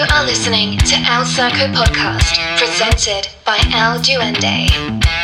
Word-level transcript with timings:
You 0.00 0.06
are 0.14 0.24
listening 0.24 0.78
to 0.78 0.96
El 0.96 1.26
Circo 1.26 1.70
Podcast, 1.74 2.38
presented 2.56 3.28
by 3.44 3.58
El 3.70 4.00
Duende. 4.00 5.19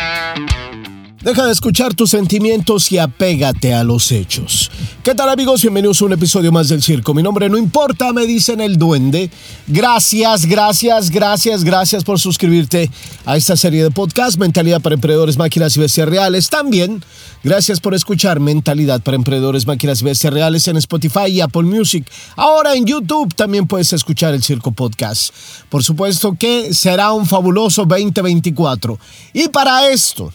Deja 1.27 1.45
de 1.45 1.51
escuchar 1.51 1.93
tus 1.93 2.11
sentimientos 2.11 2.93
y 2.93 2.99
apégate 2.99 3.75
a 3.75 3.83
los 3.83 4.13
hechos. 4.13 4.71
¿Qué 5.03 5.13
tal 5.13 5.29
amigos? 5.29 5.61
Bienvenidos 5.61 6.01
a 6.01 6.04
un 6.04 6.13
episodio 6.13 6.53
más 6.53 6.69
del 6.69 6.85
circo. 6.85 7.15
Mi 7.15 7.22
nombre 7.25 7.49
no 7.49 7.59
importa, 7.59 8.13
me 8.13 8.27
dicen 8.27 8.60
el 8.60 8.77
duende. 8.77 9.28
Gracias, 9.67 10.47
gracias, 10.47 11.10
gracias, 11.10 11.65
gracias 11.65 12.04
por 12.04 12.21
suscribirte 12.21 12.92
a 13.24 13.37
esta 13.37 13.56
serie 13.56 13.83
de 13.83 13.91
podcast 13.91 14.38
Mentalidad 14.38 14.81
para 14.81 14.95
Emprendedores, 14.95 15.37
Máquinas 15.37 15.77
y 15.77 15.81
Bestias 15.81 16.09
Reales. 16.09 16.48
También, 16.48 17.02
gracias 17.43 17.80
por 17.80 17.97
escuchar 17.97 18.38
Mentalidad 18.38 19.02
para 19.02 19.16
Emprendedores, 19.16 19.66
Máquinas 19.66 20.02
y 20.02 20.05
Bestias 20.05 20.33
Reales 20.33 20.69
en 20.69 20.77
Spotify 20.77 21.27
y 21.27 21.41
Apple 21.41 21.65
Music. 21.65 22.09
Ahora 22.37 22.77
en 22.77 22.87
YouTube 22.87 23.34
también 23.34 23.66
puedes 23.66 23.93
escuchar 23.93 24.33
el 24.33 24.45
Circo 24.45 24.70
Podcast. 24.70 25.34
Por 25.70 25.83
supuesto 25.83 26.36
que 26.38 26.72
será 26.72 27.11
un 27.11 27.27
fabuloso 27.27 27.84
2024. 27.84 28.97
Y 29.33 29.48
para 29.48 29.88
esto 29.88 30.33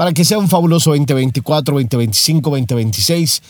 para 0.00 0.14
que 0.14 0.24
sea 0.24 0.38
un 0.38 0.48
fabuloso 0.48 0.92
2024, 0.92 1.74
2025, 1.74 2.48
2026, 2.48 3.42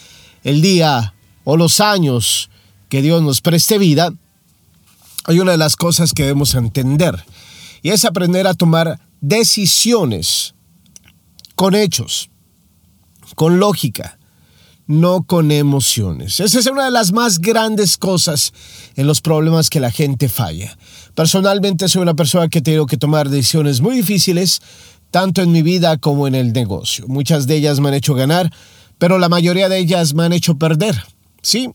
el 0.43 0.61
día 0.61 1.15
o 1.45 1.57
los 1.57 1.79
años 1.79 2.51
que 2.89 3.03
Dios 3.03 3.23
nos 3.23 3.41
preste 3.41 3.79
vida, 3.79 4.13
hay 5.27 5.39
una 5.39 5.53
de 5.53 5.59
las 5.59 5.77
cosas 5.77 6.11
que 6.13 6.25
debemos 6.25 6.57
entender 6.57 7.25
y 7.83 7.91
es 7.91 8.05
aprender 8.05 8.49
a 8.49 8.55
tomar 8.55 8.99
decisiones 9.21 10.57
con 11.55 11.77
hechos, 11.77 12.31
con 13.37 13.61
lógica, 13.61 14.19
no 14.89 15.23
con 15.23 15.53
emociones. 15.53 16.41
Esa 16.41 16.59
es 16.59 16.67
una 16.67 16.87
de 16.87 16.91
las 16.91 17.13
más 17.13 17.39
grandes 17.39 17.97
cosas 17.97 18.53
en 18.97 19.07
los 19.07 19.21
problemas 19.21 19.71
que 19.71 19.79
la 19.79 19.93
gente 19.93 20.29
falla. 20.29 20.77
Personalmente 21.15 21.89
soy 21.89 22.03
una 22.03 22.15
persona 22.15 22.49
que 22.49 22.61
tengo 22.61 22.87
que 22.87 22.97
tomar 22.97 23.29
decisiones 23.29 23.81
muy 23.81 23.95
difíciles, 23.95 24.61
tanto 25.11 25.43
en 25.43 25.53
mi 25.53 25.63
vida 25.63 25.99
como 25.99 26.27
en 26.27 26.35
el 26.35 26.53
negocio. 26.53 27.07
Muchas 27.09 27.47
de 27.47 27.57
ellas 27.57 27.81
me 27.81 27.89
han 27.89 27.95
hecho 27.95 28.15
ganar, 28.15 28.53
pero 28.99 29.19
la 29.19 29.29
mayoría 29.29 29.69
de 29.69 29.79
ellas 29.79 30.15
me 30.15 30.25
han 30.25 30.33
hecho 30.33 30.57
perder. 30.57 31.03
Sí, 31.43 31.71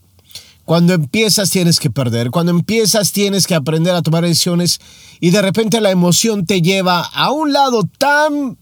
cuando 0.65 0.93
empiezas 0.93 1.51
tienes 1.51 1.79
que 1.79 1.91
perder, 1.91 2.31
cuando 2.31 2.51
empiezas 2.51 3.11
tienes 3.11 3.45
que 3.45 3.53
aprender 3.53 3.93
a 3.93 4.01
tomar 4.01 4.23
decisiones 4.23 4.81
y 5.19 5.29
de 5.29 5.41
repente 5.41 5.79
la 5.79 5.91
emoción 5.91 6.45
te 6.45 6.61
lleva 6.61 7.01
a 7.01 7.31
un 7.31 7.53
lado 7.53 7.83
tan, 7.99 8.57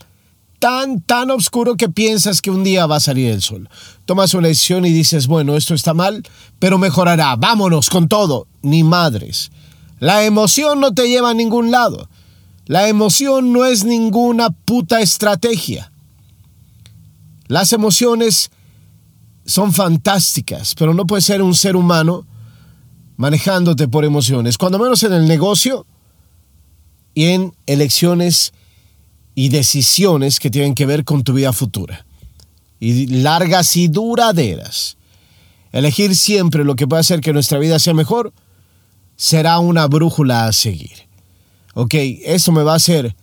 tan, 0.60 1.02
tan 1.02 1.32
oscuro 1.32 1.76
que 1.76 1.88
piensas 1.88 2.42
que 2.42 2.52
un 2.52 2.66
día 2.66 2.88
va 2.88 2.98
a 2.98 3.00
salir 3.00 3.32
el 3.32 3.42
sol. 3.42 3.70
Tomas 4.06 4.34
una 4.34 4.50
decisión 4.50 4.86
y 4.86 4.92
dices, 4.92 5.28
bueno, 5.28 5.56
esto 5.56 5.74
está 5.74 5.94
mal, 5.94 6.24
pero 6.60 6.78
mejorará, 6.78 7.38
vámonos 7.38 7.90
con 7.90 8.10
todo. 8.10 8.48
Ni 8.62 8.84
madres. 8.84 9.50
La 10.00 10.26
emoción 10.26 10.82
no 10.82 10.94
te 10.94 11.08
lleva 11.08 11.30
a 11.30 11.34
ningún 11.34 11.72
lado. 11.72 12.10
La 12.66 12.88
emoción 12.88 13.52
no 13.52 13.66
es 13.66 13.83
ninguna 13.83 14.50
puta 14.50 15.02
estrategia. 15.02 15.92
Las 17.47 17.73
emociones 17.73 18.52
son 19.45 19.73
fantásticas, 19.73 20.73
pero 20.75 20.94
no 20.94 21.06
puedes 21.06 21.25
ser 21.25 21.41
un 21.41 21.56
ser 21.56 21.75
humano 21.75 22.25
manejándote 23.17 23.88
por 23.88 24.06
emociones, 24.06 24.58
cuando 24.58 24.80
menos 24.80 25.03
en 25.03 25.14
el 25.14 25.28
negocio 25.28 25.86
y 27.14 27.25
en 27.25 27.53
elecciones 27.66 28.53
y 29.36 29.50
decisiones 29.50 30.39
que 30.39 30.50
tienen 30.50 30.73
que 30.73 30.86
ver 30.86 31.03
con 31.03 31.23
tu 31.23 31.34
vida 31.34 31.52
futura. 31.52 32.06
Y 32.80 33.08
largas 33.08 33.75
y 33.75 33.89
duraderas. 33.89 34.97
Elegir 35.73 36.16
siempre 36.16 36.64
lo 36.64 36.75
que 36.75 36.88
puede 36.88 37.02
hacer 37.02 37.19
que 37.19 37.34
nuestra 37.34 37.59
vida 37.59 37.78
sea 37.80 37.94
mejor 37.94 38.34
será 39.16 39.59
una 39.59 39.86
brújula 39.88 40.45
a 40.45 40.53
seguir 40.53 41.12
ok, 41.74 41.94
esto 42.24 42.52
me 42.52 42.64
va 42.64 42.74
a 42.74 42.78
hacer, 42.78 43.16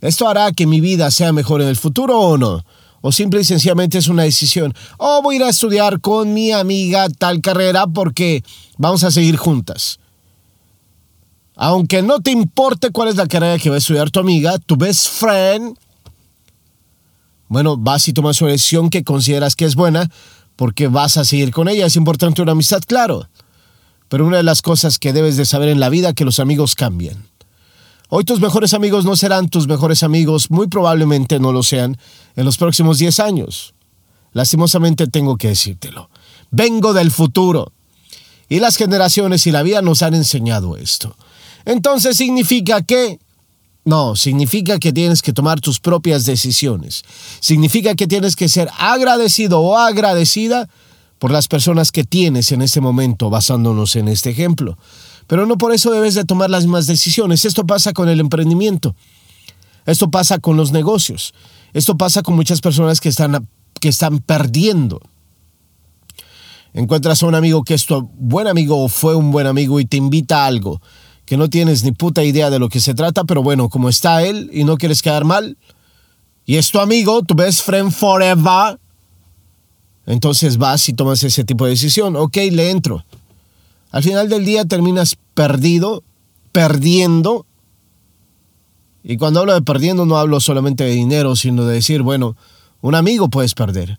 esto 0.00 0.28
hará 0.28 0.52
que 0.52 0.66
mi 0.66 0.80
vida 0.80 1.10
sea 1.10 1.32
mejor 1.32 1.62
en 1.62 1.68
el 1.68 1.76
futuro 1.76 2.18
o 2.18 2.38
no. 2.38 2.64
O 3.00 3.12
simple 3.12 3.40
y 3.40 3.44
sencillamente 3.44 3.98
es 3.98 4.08
una 4.08 4.24
decisión. 4.24 4.74
O 4.98 5.22
voy 5.22 5.36
a 5.36 5.38
ir 5.38 5.44
a 5.44 5.48
estudiar 5.48 6.00
con 6.00 6.34
mi 6.34 6.50
amiga 6.50 7.08
tal 7.08 7.40
carrera 7.40 7.86
porque 7.86 8.42
vamos 8.78 9.04
a 9.04 9.10
seguir 9.10 9.36
juntas. 9.36 10.00
Aunque 11.54 12.02
no 12.02 12.20
te 12.20 12.32
importe 12.32 12.90
cuál 12.90 13.08
es 13.08 13.16
la 13.16 13.26
carrera 13.26 13.58
que 13.58 13.70
va 13.70 13.76
a 13.76 13.78
estudiar 13.78 14.10
tu 14.10 14.20
amiga, 14.20 14.58
tu 14.58 14.76
best 14.76 15.06
friend, 15.08 15.76
bueno, 17.48 17.76
vas 17.76 18.08
y 18.08 18.12
tomas 18.12 18.40
una 18.42 18.50
decisión 18.50 18.90
que 18.90 19.04
consideras 19.04 19.54
que 19.54 19.64
es 19.64 19.76
buena 19.76 20.10
porque 20.56 20.88
vas 20.88 21.16
a 21.16 21.24
seguir 21.24 21.52
con 21.52 21.68
ella. 21.68 21.86
Es 21.86 21.96
importante 21.96 22.42
una 22.42 22.52
amistad, 22.52 22.82
claro. 22.86 23.28
Pero 24.08 24.26
una 24.26 24.38
de 24.38 24.42
las 24.42 24.62
cosas 24.62 24.98
que 24.98 25.12
debes 25.12 25.36
de 25.36 25.44
saber 25.44 25.68
en 25.68 25.80
la 25.80 25.88
vida 25.88 26.08
es 26.08 26.14
que 26.14 26.24
los 26.24 26.40
amigos 26.40 26.74
cambian. 26.74 27.24
Hoy 28.08 28.24
tus 28.24 28.40
mejores 28.40 28.72
amigos 28.72 29.04
no 29.04 29.16
serán 29.16 29.48
tus 29.48 29.66
mejores 29.66 30.04
amigos, 30.04 30.50
muy 30.50 30.68
probablemente 30.68 31.40
no 31.40 31.52
lo 31.52 31.64
sean 31.64 31.98
en 32.36 32.44
los 32.44 32.56
próximos 32.56 32.98
10 32.98 33.18
años. 33.18 33.74
Lastimosamente 34.32 35.08
tengo 35.08 35.36
que 35.36 35.48
decírtelo. 35.48 36.08
Vengo 36.50 36.92
del 36.92 37.10
futuro. 37.10 37.72
Y 38.48 38.60
las 38.60 38.76
generaciones 38.76 39.46
y 39.48 39.50
la 39.50 39.64
vida 39.64 39.82
nos 39.82 40.02
han 40.02 40.14
enseñado 40.14 40.76
esto. 40.76 41.16
Entonces 41.64 42.16
significa 42.16 42.82
que... 42.82 43.18
No, 43.84 44.14
significa 44.14 44.78
que 44.78 44.92
tienes 44.92 45.22
que 45.22 45.32
tomar 45.32 45.60
tus 45.60 45.80
propias 45.80 46.24
decisiones. 46.24 47.04
Significa 47.40 47.94
que 47.94 48.06
tienes 48.06 48.36
que 48.36 48.48
ser 48.48 48.68
agradecido 48.78 49.60
o 49.60 49.76
agradecida 49.76 50.68
por 51.18 51.30
las 51.30 51.48
personas 51.48 51.92
que 51.92 52.04
tienes 52.04 52.52
en 52.52 52.62
este 52.62 52.80
momento, 52.80 53.30
basándonos 53.30 53.96
en 53.96 54.08
este 54.08 54.30
ejemplo. 54.30 54.76
Pero 55.26 55.46
no 55.46 55.58
por 55.58 55.72
eso 55.72 55.90
debes 55.90 56.14
de 56.14 56.24
tomar 56.24 56.50
las 56.50 56.64
mismas 56.64 56.86
decisiones. 56.86 57.44
Esto 57.44 57.66
pasa 57.66 57.92
con 57.92 58.08
el 58.08 58.20
emprendimiento. 58.20 58.94
Esto 59.84 60.10
pasa 60.10 60.38
con 60.38 60.56
los 60.56 60.72
negocios. 60.72 61.34
Esto 61.72 61.96
pasa 61.96 62.22
con 62.22 62.34
muchas 62.34 62.60
personas 62.60 63.00
que 63.00 63.08
están, 63.08 63.48
que 63.80 63.88
están 63.88 64.18
perdiendo. 64.18 65.00
Encuentras 66.72 67.22
a 67.22 67.26
un 67.26 67.34
amigo 67.34 67.64
que 67.64 67.74
es 67.74 67.86
tu 67.86 68.10
buen 68.18 68.46
amigo 68.46 68.82
o 68.82 68.88
fue 68.88 69.16
un 69.16 69.30
buen 69.30 69.46
amigo 69.46 69.80
y 69.80 69.86
te 69.86 69.96
invita 69.96 70.44
a 70.44 70.46
algo 70.46 70.80
que 71.26 71.36
no 71.36 71.50
tienes 71.50 71.82
ni 71.84 71.92
puta 71.92 72.22
idea 72.22 72.50
de 72.50 72.58
lo 72.58 72.68
que 72.68 72.80
se 72.80 72.94
trata, 72.94 73.24
pero 73.24 73.42
bueno, 73.42 73.68
como 73.68 73.88
está 73.88 74.22
él 74.22 74.48
y 74.52 74.64
no 74.64 74.78
quieres 74.78 75.02
quedar 75.02 75.24
mal, 75.24 75.58
y 76.46 76.56
es 76.56 76.70
tu 76.70 76.78
amigo, 76.78 77.22
tu 77.22 77.34
best 77.34 77.62
friend 77.62 77.90
forever, 77.90 78.78
entonces 80.06 80.56
vas 80.56 80.88
y 80.88 80.94
tomas 80.94 81.24
ese 81.24 81.42
tipo 81.42 81.64
de 81.64 81.72
decisión. 81.72 82.14
Ok, 82.14 82.36
le 82.52 82.70
entro. 82.70 83.04
Al 83.90 84.02
final 84.02 84.28
del 84.28 84.44
día 84.44 84.64
terminas 84.64 85.16
perdido, 85.34 86.02
perdiendo. 86.52 87.46
Y 89.02 89.16
cuando 89.16 89.40
hablo 89.40 89.54
de 89.54 89.62
perdiendo 89.62 90.06
no 90.06 90.18
hablo 90.18 90.40
solamente 90.40 90.84
de 90.84 90.90
dinero, 90.90 91.36
sino 91.36 91.64
de 91.64 91.74
decir, 91.74 92.02
bueno, 92.02 92.36
un 92.80 92.94
amigo 92.94 93.28
puedes 93.28 93.54
perder. 93.54 93.98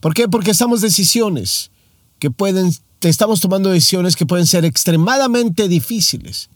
¿Por 0.00 0.14
qué? 0.14 0.28
Porque 0.28 0.50
estamos 0.50 0.80
decisiones 0.80 1.70
que 2.18 2.30
pueden, 2.30 2.72
estamos 3.02 3.40
tomando 3.40 3.70
decisiones 3.70 4.16
que 4.16 4.26
pueden 4.26 4.46
ser 4.46 4.64
extremadamente 4.64 5.68
difíciles. 5.68 6.48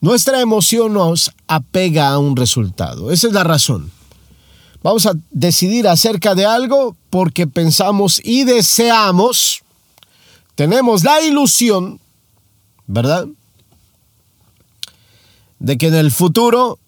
Nuestra 0.00 0.40
emoción 0.40 0.92
nos 0.92 1.32
apega 1.46 2.10
a 2.10 2.18
un 2.18 2.36
resultado. 2.36 3.10
Esa 3.10 3.28
es 3.28 3.32
la 3.32 3.44
razón. 3.44 3.90
Vamos 4.82 5.06
a 5.06 5.14
decidir 5.30 5.88
acerca 5.88 6.34
de 6.34 6.44
algo 6.44 6.94
porque 7.08 7.46
pensamos 7.46 8.20
y 8.22 8.44
deseamos 8.44 9.63
tenemos 10.54 11.04
la 11.04 11.20
ilusión, 11.22 12.00
¿verdad? 12.86 13.26
De 15.58 15.78
que 15.78 15.88
en 15.88 15.94
el 15.94 16.10
futuro 16.10 16.78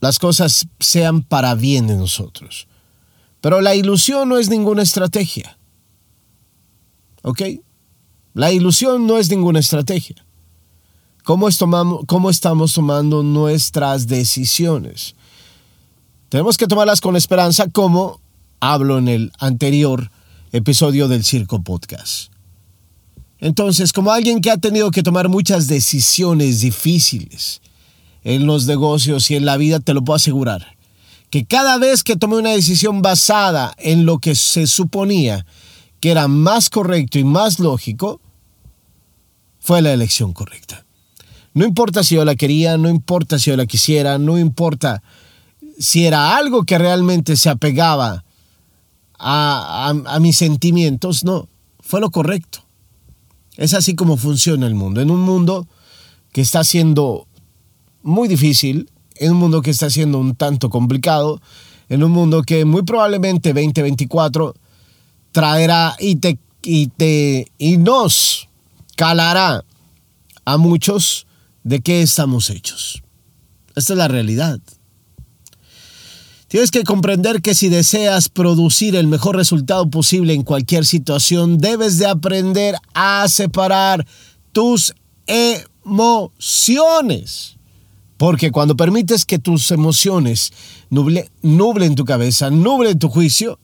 las 0.00 0.18
cosas 0.18 0.66
sean 0.80 1.22
para 1.22 1.54
bien 1.54 1.86
de 1.86 1.96
nosotros. 1.96 2.66
Pero 3.40 3.60
la 3.60 3.74
ilusión 3.74 4.28
no 4.28 4.38
es 4.38 4.48
ninguna 4.48 4.82
estrategia. 4.82 5.56
¿Ok? 7.22 7.42
La 8.34 8.52
ilusión 8.52 9.06
no 9.06 9.18
es 9.18 9.30
ninguna 9.30 9.60
estrategia. 9.60 10.16
¿Cómo, 11.24 11.48
¿Cómo, 12.06 12.30
estamos 12.30 12.74
tomando 12.74 13.22
nuestras 13.22 14.08
decisiones? 14.08 15.14
Tenemos 16.28 16.58
que 16.58 16.66
tomarlas 16.66 17.00
con 17.00 17.16
esperanza, 17.16 17.68
como 17.70 18.20
hablo 18.60 18.98
en 18.98 19.08
el 19.08 19.32
anterior 19.38 20.10
episodio 20.52 21.08
del 21.08 21.24
Circo 21.24 21.62
Podcast. 21.62 22.33
Entonces, 23.44 23.92
como 23.92 24.10
alguien 24.10 24.40
que 24.40 24.50
ha 24.50 24.56
tenido 24.56 24.90
que 24.90 25.02
tomar 25.02 25.28
muchas 25.28 25.66
decisiones 25.66 26.62
difíciles 26.62 27.60
en 28.22 28.46
los 28.46 28.64
negocios 28.64 29.30
y 29.30 29.36
en 29.36 29.44
la 29.44 29.58
vida, 29.58 29.80
te 29.80 29.92
lo 29.92 30.02
puedo 30.02 30.16
asegurar, 30.16 30.78
que 31.28 31.44
cada 31.44 31.76
vez 31.76 32.02
que 32.02 32.16
tomé 32.16 32.36
una 32.36 32.52
decisión 32.52 33.02
basada 33.02 33.74
en 33.76 34.06
lo 34.06 34.18
que 34.18 34.34
se 34.34 34.66
suponía 34.66 35.44
que 36.00 36.10
era 36.10 36.26
más 36.26 36.70
correcto 36.70 37.18
y 37.18 37.24
más 37.24 37.58
lógico, 37.58 38.22
fue 39.60 39.82
la 39.82 39.92
elección 39.92 40.32
correcta. 40.32 40.86
No 41.52 41.66
importa 41.66 42.02
si 42.02 42.14
yo 42.14 42.24
la 42.24 42.36
quería, 42.36 42.78
no 42.78 42.88
importa 42.88 43.38
si 43.38 43.50
yo 43.50 43.58
la 43.58 43.66
quisiera, 43.66 44.16
no 44.16 44.38
importa 44.38 45.02
si 45.78 46.06
era 46.06 46.34
algo 46.38 46.64
que 46.64 46.78
realmente 46.78 47.36
se 47.36 47.50
apegaba 47.50 48.24
a, 49.18 49.92
a 50.06 50.18
mis 50.20 50.38
sentimientos, 50.38 51.24
no, 51.24 51.46
fue 51.80 52.00
lo 52.00 52.10
correcto. 52.10 52.64
Es 53.56 53.74
así 53.74 53.94
como 53.94 54.16
funciona 54.16 54.66
el 54.66 54.74
mundo. 54.74 55.00
En 55.00 55.10
un 55.10 55.20
mundo 55.20 55.66
que 56.32 56.40
está 56.40 56.64
siendo 56.64 57.26
muy 58.02 58.28
difícil, 58.28 58.90
en 59.16 59.32
un 59.32 59.38
mundo 59.38 59.62
que 59.62 59.70
está 59.70 59.90
siendo 59.90 60.18
un 60.18 60.34
tanto 60.34 60.70
complicado, 60.70 61.40
en 61.88 62.02
un 62.02 62.10
mundo 62.10 62.42
que 62.42 62.64
muy 62.64 62.82
probablemente 62.82 63.52
2024 63.52 64.54
traerá 65.32 65.96
y 65.98 66.16
te 66.16 66.38
y 66.62 66.88
te 66.88 67.52
y 67.58 67.76
nos 67.76 68.48
calará 68.96 69.64
a 70.44 70.56
muchos 70.56 71.26
de 71.62 71.80
qué 71.80 72.02
estamos 72.02 72.50
hechos. 72.50 73.02
Esta 73.74 73.92
es 73.92 73.98
la 73.98 74.08
realidad. 74.08 74.60
Tienes 76.54 76.70
que 76.70 76.84
comprender 76.84 77.42
que 77.42 77.52
si 77.52 77.68
deseas 77.68 78.28
producir 78.28 78.94
el 78.94 79.08
mejor 79.08 79.34
resultado 79.34 79.90
posible 79.90 80.34
en 80.34 80.44
cualquier 80.44 80.86
situación, 80.86 81.58
debes 81.58 81.98
de 81.98 82.06
aprender 82.06 82.76
a 82.94 83.26
separar 83.26 84.06
tus 84.52 84.94
emociones. 85.84 87.56
Porque 88.16 88.52
cuando 88.52 88.76
permites 88.76 89.24
que 89.24 89.40
tus 89.40 89.72
emociones 89.72 90.52
nublen 90.90 91.96
tu 91.96 92.04
cabeza, 92.04 92.50
nublen 92.50 93.00
tu 93.00 93.08
juicio, 93.08 93.58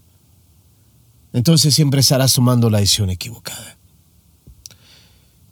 entonces 1.32 1.72
siempre 1.72 2.00
estarás 2.00 2.34
tomando 2.34 2.70
la 2.70 2.80
decisión 2.80 3.10
equivocada. 3.10 3.78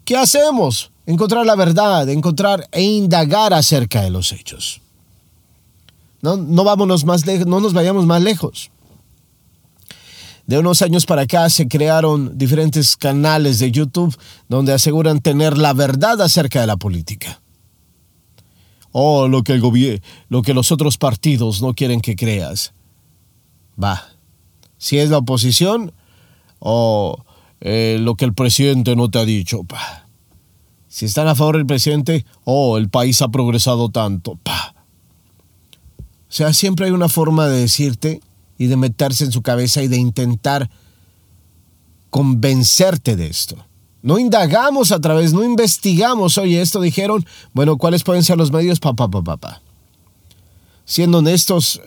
¿Qué 0.03 0.17
hacemos? 0.17 0.91
Encontrar 1.05 1.45
la 1.45 1.55
verdad, 1.55 2.09
encontrar 2.09 2.67
e 2.73 2.81
indagar 2.81 3.53
acerca 3.53 4.01
de 4.01 4.09
los 4.09 4.33
hechos. 4.33 4.81
No, 6.21 6.37
no, 6.37 6.63
vámonos 6.63 7.05
más 7.05 7.25
no 7.25 7.59
nos 7.59 7.73
vayamos 7.73 8.05
más 8.05 8.21
lejos. 8.21 8.71
De 10.45 10.57
unos 10.57 10.81
años 10.81 11.05
para 11.05 11.21
acá 11.21 11.49
se 11.49 11.67
crearon 11.67 12.37
diferentes 12.37 12.97
canales 12.97 13.59
de 13.59 13.71
YouTube 13.71 14.17
donde 14.47 14.73
aseguran 14.73 15.21
tener 15.21 15.57
la 15.57 15.73
verdad 15.73 16.19
acerca 16.21 16.59
de 16.61 16.67
la 16.67 16.75
política. 16.75 17.39
O 18.91 19.19
oh, 19.19 19.27
lo 19.27 19.43
que 19.43 19.53
el 19.53 20.01
lo 20.29 20.41
que 20.41 20.53
los 20.55 20.71
otros 20.71 20.97
partidos 20.97 21.61
no 21.61 21.75
quieren 21.75 22.01
que 22.01 22.15
creas. 22.15 22.73
Va. 23.81 24.03
Si 24.79 24.97
es 24.97 25.11
la 25.11 25.19
oposición 25.19 25.93
o 26.57 27.23
eh, 27.61 27.97
lo 27.99 28.15
que 28.15 28.25
el 28.25 28.33
presidente 28.33 28.95
no 28.95 29.09
te 29.09 29.19
ha 29.19 29.25
dicho. 29.25 29.63
Pa. 29.63 30.07
Si 30.87 31.05
están 31.05 31.27
a 31.27 31.35
favor 31.35 31.57
del 31.57 31.67
presidente, 31.67 32.25
oh, 32.43 32.77
el 32.77 32.89
país 32.89 33.21
ha 33.21 33.27
progresado 33.27 33.89
tanto. 33.89 34.37
Pa. 34.41 34.68
O 36.29 36.31
sea, 36.31 36.53
siempre 36.53 36.85
hay 36.85 36.91
una 36.91 37.09
forma 37.09 37.47
de 37.47 37.61
decirte 37.61 38.21
y 38.57 38.67
de 38.67 38.77
meterse 38.77 39.23
en 39.23 39.31
su 39.31 39.41
cabeza 39.41 39.81
y 39.81 39.87
de 39.87 39.97
intentar 39.97 40.69
convencerte 42.11 43.15
de 43.15 43.27
esto. 43.27 43.57
No 44.01 44.19
indagamos 44.19 44.91
a 44.91 44.99
través, 44.99 45.33
no 45.33 45.43
investigamos, 45.43 46.37
oye, 46.37 46.61
esto 46.61 46.79
dijeron, 46.79 47.25
bueno, 47.53 47.77
¿cuáles 47.77 48.03
pueden 48.03 48.23
ser 48.23 48.37
los 48.37 48.51
medios? 48.51 48.79
Pa, 48.79 48.93
pa, 48.93 49.09
pa, 49.09 49.23
pa, 49.23 49.37
pa. 49.37 49.61
Siendo 50.85 51.17
honestos, 51.17 51.81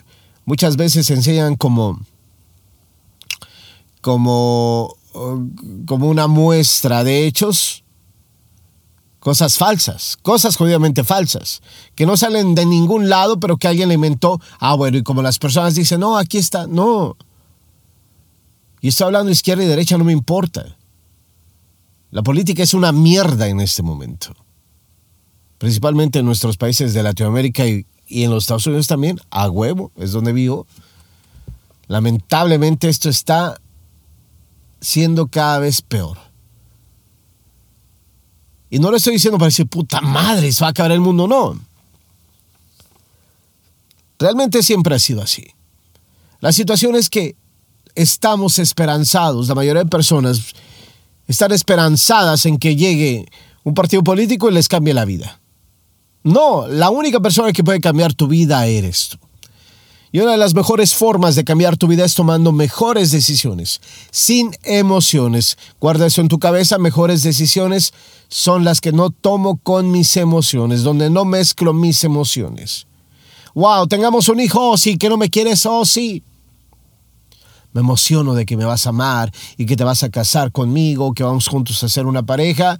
muchas 0.44 0.76
veces 0.76 1.08
enseñan 1.10 1.56
como, 1.56 2.00
como, 4.00 4.96
como 5.86 6.08
una 6.08 6.26
muestra 6.26 7.04
de 7.04 7.26
hechos 7.26 7.84
cosas 9.22 9.56
falsas, 9.56 10.18
cosas 10.20 10.56
jodidamente 10.56 11.04
falsas, 11.04 11.62
que 11.94 12.06
no 12.06 12.16
salen 12.16 12.56
de 12.56 12.66
ningún 12.66 13.08
lado, 13.08 13.38
pero 13.38 13.56
que 13.56 13.68
alguien 13.68 13.88
le 13.88 13.94
inventó. 13.94 14.40
Ah, 14.58 14.74
bueno, 14.74 14.98
y 14.98 15.04
como 15.04 15.22
las 15.22 15.38
personas 15.38 15.76
dicen, 15.76 16.00
no, 16.00 16.18
aquí 16.18 16.38
está, 16.38 16.66
no. 16.66 17.16
Y 18.80 18.88
estoy 18.88 19.06
hablando 19.06 19.30
izquierda 19.30 19.62
y 19.62 19.68
derecha, 19.68 19.96
no 19.96 20.02
me 20.02 20.12
importa. 20.12 20.76
La 22.10 22.24
política 22.24 22.64
es 22.64 22.74
una 22.74 22.90
mierda 22.90 23.46
en 23.46 23.60
este 23.60 23.84
momento. 23.84 24.34
Principalmente 25.58 26.18
en 26.18 26.26
nuestros 26.26 26.56
países 26.56 26.92
de 26.92 27.04
Latinoamérica 27.04 27.64
y, 27.64 27.86
y 28.08 28.24
en 28.24 28.30
los 28.32 28.42
Estados 28.42 28.66
Unidos 28.66 28.88
también, 28.88 29.20
a 29.30 29.48
huevo, 29.48 29.92
es 29.98 30.10
donde 30.10 30.32
vivo. 30.32 30.66
Lamentablemente 31.86 32.88
esto 32.88 33.08
está 33.08 33.60
siendo 34.80 35.28
cada 35.28 35.60
vez 35.60 35.80
peor. 35.80 36.31
Y 38.72 38.78
no 38.78 38.90
lo 38.90 38.96
estoy 38.96 39.12
diciendo 39.12 39.36
para 39.36 39.48
decir, 39.48 39.66
puta 39.66 40.00
madre, 40.00 40.50
se 40.50 40.64
va 40.64 40.68
a 40.68 40.70
acabar 40.70 40.92
el 40.92 41.00
mundo, 41.00 41.28
no. 41.28 41.60
Realmente 44.18 44.62
siempre 44.62 44.94
ha 44.94 44.98
sido 44.98 45.20
así. 45.20 45.44
La 46.40 46.52
situación 46.52 46.96
es 46.96 47.10
que 47.10 47.36
estamos 47.94 48.58
esperanzados, 48.58 49.48
la 49.48 49.54
mayoría 49.54 49.84
de 49.84 49.90
personas 49.90 50.54
están 51.28 51.52
esperanzadas 51.52 52.46
en 52.46 52.56
que 52.56 52.74
llegue 52.74 53.26
un 53.62 53.74
partido 53.74 54.02
político 54.02 54.48
y 54.48 54.54
les 54.54 54.68
cambie 54.68 54.94
la 54.94 55.04
vida. 55.04 55.38
No, 56.22 56.66
la 56.66 56.88
única 56.88 57.20
persona 57.20 57.52
que 57.52 57.62
puede 57.62 57.78
cambiar 57.78 58.14
tu 58.14 58.26
vida 58.26 58.66
eres 58.66 59.10
tú. 59.10 59.18
Y 60.14 60.20
una 60.20 60.32
de 60.32 60.36
las 60.36 60.54
mejores 60.54 60.94
formas 60.94 61.36
de 61.36 61.44
cambiar 61.44 61.78
tu 61.78 61.88
vida 61.88 62.04
es 62.04 62.14
tomando 62.14 62.52
mejores 62.52 63.10
decisiones, 63.10 63.80
sin 64.10 64.54
emociones. 64.62 65.56
Guarda 65.80 66.06
eso 66.06 66.20
en 66.20 66.28
tu 66.28 66.38
cabeza, 66.38 66.76
mejores 66.76 67.22
decisiones 67.22 67.94
son 68.28 68.62
las 68.62 68.82
que 68.82 68.92
no 68.92 69.08
tomo 69.08 69.56
con 69.56 69.90
mis 69.90 70.18
emociones, 70.18 70.82
donde 70.82 71.08
no 71.08 71.24
mezclo 71.24 71.72
mis 71.72 72.04
emociones. 72.04 72.86
Wow, 73.54 73.86
tengamos 73.86 74.28
un 74.28 74.40
hijo, 74.40 74.72
oh 74.72 74.76
sí, 74.76 74.98
que 74.98 75.08
no 75.08 75.16
me 75.16 75.30
quieres, 75.30 75.64
oh 75.64 75.86
sí. 75.86 76.22
Me 77.72 77.80
emociono 77.80 78.34
de 78.34 78.44
que 78.44 78.58
me 78.58 78.66
vas 78.66 78.86
a 78.86 78.90
amar 78.90 79.32
y 79.56 79.64
que 79.64 79.76
te 79.76 79.84
vas 79.84 80.02
a 80.02 80.10
casar 80.10 80.52
conmigo, 80.52 81.14
que 81.14 81.22
vamos 81.22 81.48
juntos 81.48 81.82
a 81.84 81.88
ser 81.88 82.04
una 82.04 82.22
pareja 82.22 82.78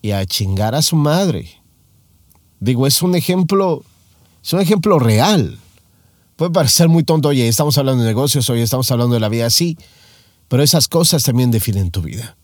y 0.00 0.12
a 0.12 0.24
chingar 0.24 0.74
a 0.74 0.80
su 0.80 0.96
madre. 0.96 1.60
Digo, 2.60 2.86
es 2.86 3.02
un 3.02 3.14
ejemplo, 3.14 3.82
es 4.42 4.54
un 4.54 4.60
ejemplo 4.60 4.98
real. 4.98 5.58
Puede 6.36 6.50
parecer 6.50 6.88
muy 6.88 7.02
tonto, 7.02 7.28
oye, 7.28 7.48
estamos 7.48 7.78
hablando 7.78 8.02
de 8.02 8.08
negocios, 8.08 8.48
oye, 8.50 8.62
estamos 8.62 8.90
hablando 8.90 9.14
de 9.14 9.20
la 9.20 9.30
vida 9.30 9.46
así, 9.46 9.78
pero 10.48 10.62
esas 10.62 10.86
cosas 10.86 11.22
también 11.22 11.50
definen 11.50 11.90
tu 11.90 12.02
vida. 12.02 12.36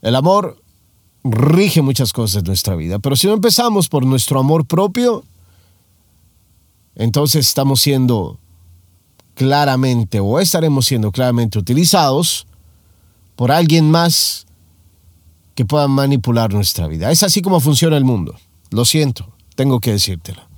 El 0.00 0.16
amor 0.16 0.62
rige 1.22 1.82
muchas 1.82 2.12
cosas 2.12 2.40
en 2.40 2.44
nuestra 2.44 2.74
vida, 2.74 2.98
pero 2.98 3.16
si 3.16 3.26
no 3.26 3.34
empezamos 3.34 3.88
por 3.88 4.04
nuestro 4.06 4.40
amor 4.40 4.66
propio, 4.66 5.24
entonces 6.94 7.46
estamos 7.46 7.80
siendo 7.80 8.38
claramente 9.34 10.20
o 10.20 10.40
estaremos 10.40 10.86
siendo 10.86 11.12
claramente 11.12 11.58
utilizados 11.58 12.46
por 13.36 13.52
alguien 13.52 13.90
más 13.90 14.46
que 15.54 15.64
pueda 15.64 15.86
manipular 15.86 16.52
nuestra 16.52 16.86
vida. 16.86 17.10
Es 17.10 17.22
así 17.22 17.42
como 17.42 17.60
funciona 17.60 17.96
el 17.96 18.04
mundo. 18.04 18.36
Lo 18.70 18.84
siento, 18.84 19.32
tengo 19.54 19.80
que 19.80 19.92
decírtelo. 19.92 20.53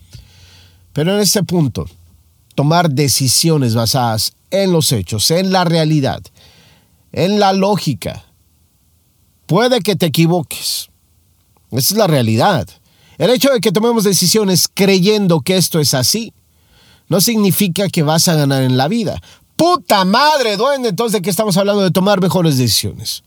Pero 0.96 1.12
en 1.14 1.20
este 1.20 1.42
punto, 1.42 1.84
tomar 2.54 2.88
decisiones 2.88 3.74
basadas 3.74 4.32
en 4.50 4.72
los 4.72 4.92
hechos, 4.92 5.30
en 5.30 5.52
la 5.52 5.66
realidad, 5.66 6.22
en 7.12 7.38
la 7.38 7.52
lógica, 7.52 8.24
puede 9.44 9.82
que 9.82 9.94
te 9.94 10.06
equivoques. 10.06 10.88
Esa 11.70 11.92
es 11.92 11.98
la 11.98 12.06
realidad. 12.06 12.66
El 13.18 13.28
hecho 13.28 13.50
de 13.50 13.60
que 13.60 13.72
tomemos 13.72 14.04
decisiones 14.04 14.70
creyendo 14.72 15.42
que 15.42 15.58
esto 15.58 15.80
es 15.80 15.92
así, 15.92 16.32
no 17.10 17.20
significa 17.20 17.90
que 17.90 18.02
vas 18.02 18.26
a 18.28 18.34
ganar 18.34 18.62
en 18.62 18.78
la 18.78 18.88
vida. 18.88 19.20
Puta 19.54 20.06
madre, 20.06 20.56
duende, 20.56 20.88
entonces 20.88 21.20
que 21.20 21.28
estamos 21.28 21.58
hablando 21.58 21.82
de 21.82 21.90
tomar 21.90 22.22
mejores 22.22 22.56
decisiones. 22.56 23.22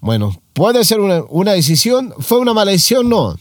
Bueno, 0.00 0.38
puede 0.52 0.84
ser 0.84 1.00
una, 1.00 1.22
una 1.30 1.52
decisión, 1.52 2.12
fue 2.18 2.40
una 2.40 2.52
mala 2.52 2.72
decisión, 2.72 3.08
no 3.08 3.38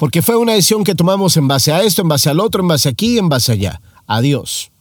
porque 0.00 0.22
fue 0.22 0.38
una 0.38 0.54
decisión 0.54 0.82
que 0.82 0.94
tomamos 0.94 1.36
en 1.36 1.46
base 1.46 1.72
a 1.72 1.82
esto, 1.82 2.00
en 2.00 2.08
base 2.08 2.30
al 2.30 2.40
otro, 2.40 2.62
en 2.62 2.68
base 2.68 2.88
aquí, 2.88 3.18
en 3.18 3.28
base 3.28 3.52
allá. 3.52 3.82
Adiós. 4.06 4.72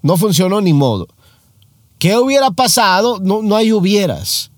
No 0.00 0.16
funcionó 0.16 0.62
ni 0.62 0.72
modo. 0.72 1.08
¿Qué 1.98 2.16
hubiera 2.16 2.50
pasado? 2.50 3.18
No, 3.20 3.42
no 3.42 3.54
hay 3.54 3.70
hubieras. 3.70 4.50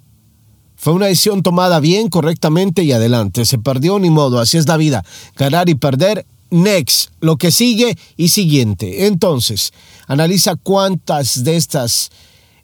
Fue 0.77 0.93
una 0.93 1.07
decisión 1.07 1.43
tomada 1.43 1.81
bien, 1.81 2.11
correctamente 2.11 2.85
y 2.85 2.93
adelante. 2.93 3.45
Se 3.45 3.59
perdió 3.59 3.99
ni 3.99 4.09
modo. 4.09 4.39
Así 4.39 4.57
es 4.57 4.69
la 4.69 4.77
vida. 4.77 5.05
Ganar 5.35 5.69
y 5.69 5.75
perder. 5.75 6.27
Next. 6.51 7.11
Lo 7.19 7.37
que 7.37 7.51
sigue 7.51 7.99
y 8.17 8.29
siguiente. 8.29 9.09
Entonces, 9.09 9.73
analiza 10.07 10.55
cuántas 10.55 11.43
de 11.43 11.57
estas 11.57 12.13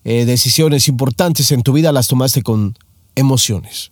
eh, 0.04 0.24
decisiones 0.24 0.86
importantes 0.86 1.50
en 1.50 1.64
tu 1.64 1.72
vida 1.72 1.90
las 1.90 2.06
tomaste 2.06 2.42
con 2.42 2.78
emociones 3.16 3.90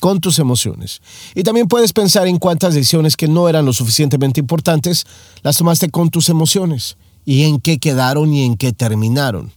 con 0.00 0.20
tus 0.20 0.38
emociones. 0.38 1.00
Y 1.34 1.42
también 1.42 1.68
puedes 1.68 1.92
pensar 1.92 2.26
en 2.26 2.38
cuántas 2.38 2.74
decisiones 2.74 3.16
que 3.16 3.28
no 3.28 3.48
eran 3.48 3.64
lo 3.64 3.72
suficientemente 3.72 4.40
importantes 4.40 5.06
las 5.42 5.56
tomaste 5.56 5.90
con 5.90 6.10
tus 6.10 6.28
emociones 6.28 6.96
y 7.24 7.44
en 7.44 7.60
qué 7.60 7.78
quedaron 7.78 8.32
y 8.32 8.44
en 8.44 8.56
qué 8.56 8.72
terminaron. 8.72 9.52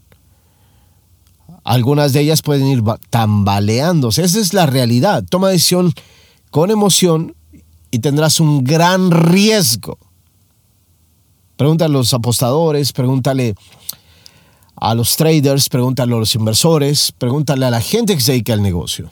Algunas 1.63 2.13
de 2.13 2.21
ellas 2.21 2.41
pueden 2.41 2.67
ir 2.67 2.81
tambaleándose. 3.09 4.23
Esa 4.23 4.39
es 4.39 4.53
la 4.53 4.65
realidad. 4.67 5.25
Toma 5.29 5.49
decisión 5.49 5.93
con 6.49 6.71
emoción 6.71 7.35
y 7.91 7.99
tendrás 7.99 8.39
un 8.39 8.63
gran 8.63 9.11
riesgo. 9.11 9.97
Pregúntale 11.57 11.95
a 11.95 11.97
los 11.97 12.13
apostadores, 12.13 12.93
pregúntale 12.93 13.55
a 14.75 14.93
los 14.93 15.17
traders, 15.17 15.69
pregúntale 15.69 16.13
a 16.13 16.19
los 16.19 16.35
inversores, 16.35 17.11
pregúntale 17.17 17.65
a 17.65 17.71
la 17.71 17.81
gente 17.81 18.15
que 18.15 18.21
se 18.21 18.33
dedica 18.33 18.53
al 18.53 18.61
negocio. 18.61 19.11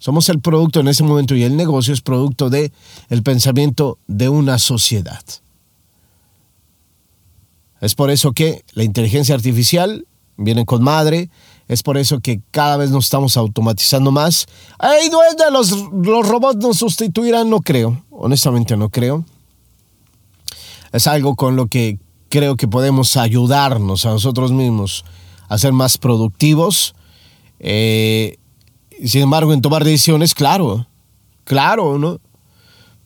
Somos 0.00 0.30
el 0.30 0.40
producto 0.40 0.80
en 0.80 0.88
ese 0.88 1.04
momento 1.04 1.36
y 1.36 1.44
el 1.44 1.58
negocio 1.58 1.92
es 1.92 2.00
producto 2.00 2.48
de 2.48 2.72
el 3.10 3.22
pensamiento 3.22 3.98
de 4.06 4.30
una 4.30 4.58
sociedad. 4.58 5.22
Es 7.82 7.94
por 7.94 8.10
eso 8.10 8.32
que 8.32 8.64
la 8.72 8.82
inteligencia 8.82 9.34
artificial 9.34 10.06
viene 10.38 10.64
con 10.64 10.82
madre, 10.82 11.28
es 11.68 11.82
por 11.82 11.98
eso 11.98 12.20
que 12.20 12.40
cada 12.50 12.78
vez 12.78 12.90
nos 12.90 13.04
estamos 13.04 13.36
automatizando 13.36 14.10
más. 14.10 14.46
¡Ay, 14.78 15.10
duende! 15.10 15.44
Los, 15.52 15.70
los 15.92 16.26
robots 16.26 16.56
nos 16.56 16.78
sustituirán, 16.78 17.50
no 17.50 17.60
creo. 17.60 18.02
Honestamente 18.10 18.78
no 18.78 18.88
creo. 18.88 19.26
Es 20.92 21.06
algo 21.06 21.36
con 21.36 21.56
lo 21.56 21.66
que 21.66 21.98
creo 22.30 22.56
que 22.56 22.68
podemos 22.68 23.18
ayudarnos 23.18 24.06
a 24.06 24.10
nosotros 24.10 24.50
mismos 24.50 25.04
a 25.50 25.58
ser 25.58 25.74
más 25.74 25.98
productivos. 25.98 26.94
Eh, 27.58 28.38
sin 29.08 29.22
embargo, 29.22 29.52
en 29.52 29.60
tomar 29.60 29.84
decisiones, 29.84 30.34
claro, 30.34 30.86
claro, 31.44 31.98
¿no? 31.98 32.20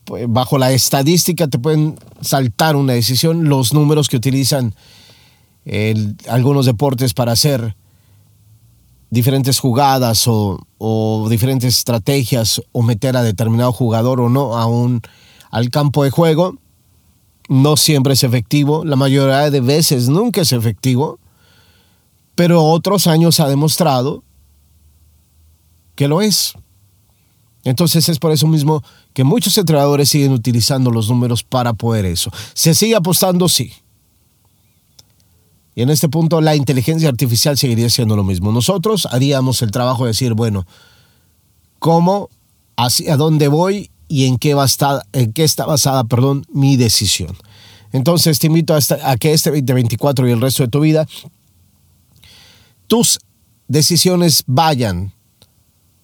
Pues, 0.04 0.26
bajo 0.28 0.58
la 0.58 0.72
estadística 0.72 1.48
te 1.48 1.58
pueden 1.58 1.98
saltar 2.20 2.76
una 2.76 2.92
decisión, 2.92 3.48
los 3.48 3.72
números 3.72 4.08
que 4.08 4.16
utilizan 4.16 4.74
algunos 6.28 6.66
deportes 6.66 7.14
para 7.14 7.32
hacer 7.32 7.74
diferentes 9.08 9.58
jugadas 9.60 10.24
o, 10.26 11.26
diferentes 11.30 11.78
estrategias 11.78 12.60
o 12.72 12.82
meter 12.82 13.16
a 13.16 13.22
determinado 13.22 13.72
jugador 13.72 14.20
o 14.20 14.28
no 14.28 14.58
a 14.58 14.66
al 15.50 15.70
campo 15.70 16.04
de 16.04 16.10
juego, 16.10 16.56
no 17.48 17.76
siempre 17.76 18.14
es 18.14 18.24
efectivo, 18.24 18.84
la 18.84 18.96
mayoría 18.96 19.50
de 19.50 19.60
veces 19.60 20.08
nunca 20.08 20.42
es 20.42 20.52
efectivo, 20.52 21.18
pero 22.34 22.64
otros 22.64 23.06
años 23.06 23.38
ha 23.40 23.48
demostrado 23.48 24.24
que 25.94 26.08
lo 26.08 26.22
es. 26.22 26.54
Entonces 27.64 28.08
es 28.08 28.18
por 28.18 28.30
eso 28.30 28.46
mismo 28.46 28.82
que 29.14 29.24
muchos 29.24 29.56
entrenadores 29.56 30.10
siguen 30.10 30.32
utilizando 30.32 30.90
los 30.90 31.08
números 31.08 31.42
para 31.42 31.72
poder 31.72 32.04
eso. 32.04 32.30
¿Se 32.52 32.74
sigue 32.74 32.94
apostando? 32.94 33.48
Sí. 33.48 33.72
Y 35.74 35.82
en 35.82 35.90
este 35.90 36.08
punto 36.08 36.40
la 36.40 36.54
inteligencia 36.54 37.08
artificial 37.08 37.56
seguiría 37.56 37.88
siendo 37.88 38.16
lo 38.16 38.22
mismo. 38.22 38.52
Nosotros 38.52 39.06
haríamos 39.10 39.62
el 39.62 39.70
trabajo 39.70 40.04
de 40.04 40.10
decir, 40.10 40.34
bueno, 40.34 40.66
¿cómo, 41.78 42.28
hacia 42.76 43.16
dónde 43.16 43.48
voy 43.48 43.90
y 44.08 44.26
en 44.26 44.36
qué, 44.36 44.54
va 44.54 44.66
en 45.12 45.32
qué 45.32 45.44
está 45.44 45.64
basada 45.64 46.04
perdón, 46.04 46.46
mi 46.52 46.76
decisión? 46.76 47.36
Entonces 47.92 48.38
te 48.38 48.48
invito 48.48 48.74
a, 48.74 48.78
a 49.04 49.16
que 49.16 49.32
este 49.32 49.50
2024 49.50 50.28
y 50.28 50.32
el 50.32 50.40
resto 50.40 50.64
de 50.64 50.68
tu 50.68 50.80
vida, 50.80 51.06
tus 52.88 53.18
decisiones 53.68 54.44
vayan 54.46 55.14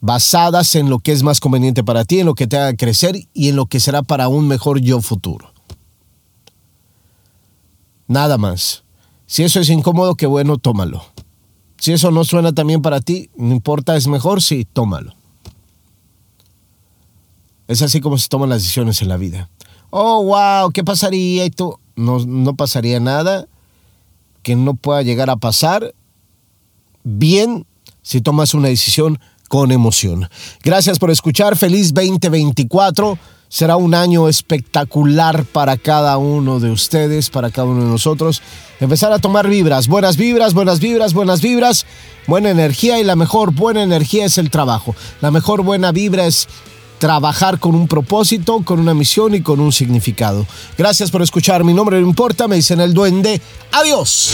basadas 0.00 0.75
en 0.75 0.88
lo 0.88 0.99
que 0.99 1.12
es 1.12 1.23
más 1.23 1.40
conveniente 1.40 1.85
para 1.85 2.04
ti, 2.04 2.21
en 2.21 2.26
lo 2.26 2.35
que 2.35 2.47
te 2.47 2.57
haga 2.57 2.76
crecer 2.76 3.16
y 3.35 3.49
en 3.49 3.57
lo 3.57 3.66
que 3.66 3.80
será 3.80 4.02
para 4.02 4.28
un 4.28 4.49
mejor 4.49 4.80
yo 4.80 5.00
futuro. 5.00 5.52
Nada 8.07 8.38
más. 8.38 8.83
Si 9.26 9.45
eso 9.45 9.61
es 9.61 9.69
incómodo, 9.69 10.16
qué 10.16 10.26
bueno, 10.26 10.59
tómalo. 10.59 11.04
Si 11.78 11.92
eso 11.92 12.11
no 12.11 12.25
suena 12.25 12.52
también 12.52 12.83
para 12.83 13.00
ti, 13.00 13.30
no 13.37 13.52
importa, 13.52 13.97
es 13.97 14.07
mejor, 14.09 14.42
sí, 14.42 14.66
tómalo. 14.71 15.14
Es 17.69 17.83
así 17.83 18.00
como 18.00 18.19
se 18.19 18.28
toman 18.28 18.49
las 18.49 18.62
decisiones 18.62 19.00
en 19.00 19.09
la 19.09 19.16
vida. 19.16 19.49
Oh, 19.90 20.25
wow, 20.25 20.73
¿qué 20.73 20.83
pasaría? 20.83 21.45
Y 21.45 21.50
tú, 21.50 21.78
no, 21.95 22.19
no 22.19 22.57
pasaría 22.57 22.99
nada 22.99 23.47
que 24.42 24.57
no 24.57 24.75
pueda 24.75 25.02
llegar 25.02 25.30
a 25.30 25.37
pasar 25.37 25.95
bien 27.04 27.66
si 28.02 28.21
tomas 28.21 28.54
una 28.54 28.69
decisión 28.69 29.21
con 29.50 29.73
emoción. 29.73 30.30
Gracias 30.62 31.00
por 31.00 31.11
escuchar. 31.11 31.57
Feliz 31.57 31.92
2024. 31.92 33.19
Será 33.49 33.76
un 33.76 33.97
año 33.97 34.28
espectacular 34.28 35.45
para 35.45 35.76
cada 35.76 36.19
uno 36.19 36.61
de 36.61 36.71
ustedes, 36.71 37.30
para 37.30 37.50
cada 37.50 37.66
uno 37.66 37.83
de 37.83 37.90
nosotros. 37.90 38.42
Empezar 38.78 39.12
a 39.12 39.19
tomar 39.19 39.49
vibras, 39.49 39.88
buenas 39.88 40.16
vibras, 40.16 40.54
buenas 40.54 40.78
vibras, 40.78 41.14
buenas 41.14 41.42
vibras, 41.42 41.85
buena 42.28 42.50
energía 42.50 43.00
y 43.00 43.04
la 43.04 43.16
mejor 43.16 43.52
buena 43.52 43.83
energía 43.83 44.25
es 44.25 44.38
el 44.38 44.50
trabajo. 44.50 44.95
La 45.21 45.33
mejor 45.33 45.64
buena 45.64 45.90
vibra 45.90 46.26
es 46.26 46.47
trabajar 47.00 47.59
con 47.59 47.75
un 47.75 47.88
propósito, 47.88 48.62
con 48.64 48.78
una 48.78 48.95
misión 48.95 49.35
y 49.35 49.40
con 49.40 49.59
un 49.59 49.73
significado. 49.73 50.47
Gracias 50.78 51.11
por 51.11 51.23
escuchar. 51.23 51.64
Mi 51.64 51.75
nombre 51.75 52.00
no 52.00 52.07
importa, 52.07 52.47
me 52.47 52.54
dicen 52.54 52.80
el 52.80 52.95
duende. 52.95 53.42
Adiós. 53.73 54.30